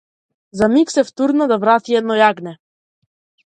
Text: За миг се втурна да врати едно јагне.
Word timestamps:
За 0.59 0.65
миг 0.75 0.87
се 0.93 1.03
втурна 1.09 1.47
да 1.53 1.59
врати 1.65 1.99
едно 2.01 2.19
јагне. 2.23 2.57